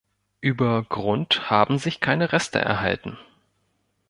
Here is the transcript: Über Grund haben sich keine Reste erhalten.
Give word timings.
Über 0.39 0.83
Grund 0.89 1.51
haben 1.51 1.77
sich 1.77 1.99
keine 1.99 2.33
Reste 2.33 2.57
erhalten. 2.57 3.19